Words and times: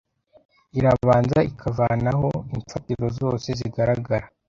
irabanza 0.79 1.39
ikavanaho 1.51 2.29
imfatiro 2.55 3.05
zose 3.19 3.47
zigaragara 3.59 4.25